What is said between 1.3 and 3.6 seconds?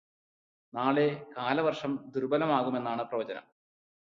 കാലവര്ഷം ദുര്ബലമാകുമെന്നാണ് പ്രവചനം.